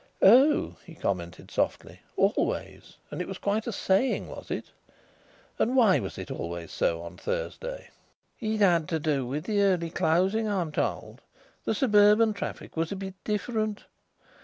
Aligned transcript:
"Oh," 0.23 0.77
he 0.83 0.95
commented 0.95 1.51
softly, 1.51 1.99
"always; 2.17 2.97
and 3.11 3.21
it 3.21 3.27
was 3.27 3.37
quite 3.37 3.67
a 3.67 3.71
saying, 3.71 4.27
was 4.29 4.49
it? 4.49 4.71
And 5.59 5.75
why 5.75 5.99
was 5.99 6.17
it 6.17 6.31
always 6.31 6.71
so 6.71 7.03
on 7.03 7.17
Thursday?" 7.17 7.89
"It 8.39 8.61
had 8.61 8.87
to 8.89 8.99
do 8.99 9.27
with 9.27 9.43
the 9.43 9.61
early 9.61 9.91
closing, 9.91 10.47
I'm 10.47 10.71
told. 10.71 11.21
The 11.65 11.75
suburban 11.75 12.33
traffic 12.33 12.75
was 12.75 12.91
a 12.91 12.95
bit 12.95 13.13
different. 13.23 13.85